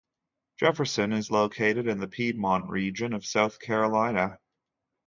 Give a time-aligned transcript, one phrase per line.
[0.59, 4.39] Jefferson is located in the Piedmont region of South Carolina.